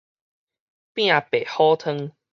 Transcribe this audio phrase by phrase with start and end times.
[0.03, 0.03] 拚
[1.29, 2.11] 白虎湯